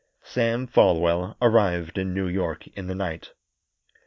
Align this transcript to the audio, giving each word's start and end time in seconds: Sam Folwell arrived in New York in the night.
Sam 0.23 0.65
Folwell 0.65 1.35
arrived 1.43 1.95
in 1.99 2.11
New 2.11 2.27
York 2.27 2.65
in 2.75 2.87
the 2.87 2.95
night. 2.95 3.33